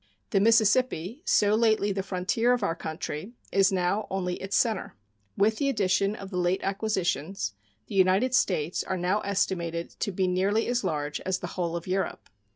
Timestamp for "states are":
8.33-8.97